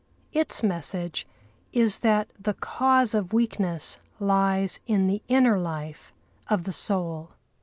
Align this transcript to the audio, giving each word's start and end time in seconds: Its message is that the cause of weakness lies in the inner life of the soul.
Its 0.33 0.63
message 0.63 1.27
is 1.71 1.99
that 1.99 2.27
the 2.39 2.55
cause 2.55 3.13
of 3.13 3.33
weakness 3.33 3.99
lies 4.19 4.79
in 4.87 5.05
the 5.05 5.21
inner 5.27 5.59
life 5.59 6.11
of 6.47 6.63
the 6.63 6.73
soul. 6.73 7.33